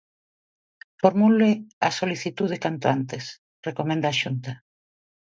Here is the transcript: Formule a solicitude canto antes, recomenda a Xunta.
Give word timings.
Formule 1.01 1.49
a 1.87 1.89
solicitude 1.99 2.57
canto 2.63 2.85
antes, 2.97 3.23
recomenda 3.67 4.07
a 4.09 4.17
Xunta. 4.19 4.53